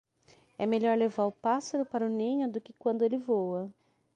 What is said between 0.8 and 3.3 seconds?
levar o pássaro para o ninho do que quando ele